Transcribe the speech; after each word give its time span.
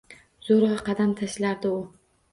Zo‘rg‘a 0.47 0.79
qadam 0.87 1.13
tashlardi 1.23 1.75
u. 1.79 1.81